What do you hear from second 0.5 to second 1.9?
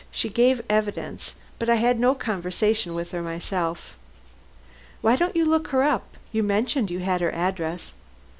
evidence. But I